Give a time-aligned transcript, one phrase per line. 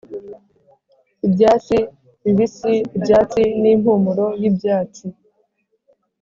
[1.25, 1.77] ibyatsi
[2.23, 5.05] bibisi byatsi n'impumuro y'ibyatsi,